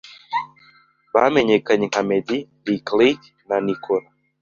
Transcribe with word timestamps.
bamenyekanye 1.13 1.85
nka 1.89 2.01
Meddy, 2.07 2.39
Lick 2.65 2.87
Lick 2.99 3.21
na 3.47 3.57
Nicolas 3.65 4.07